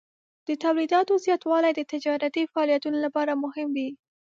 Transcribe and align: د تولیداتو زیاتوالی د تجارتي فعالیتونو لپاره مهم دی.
د 0.47 0.49
تولیداتو 0.63 1.13
زیاتوالی 1.25 1.71
د 1.75 1.81
تجارتي 1.91 2.43
فعالیتونو 2.51 2.97
لپاره 3.05 3.31
مهم 3.43 3.69
دی. 3.77 3.89